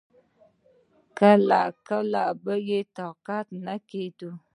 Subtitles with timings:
[1.19, 4.31] کله کله به يې طاقت نه کېده.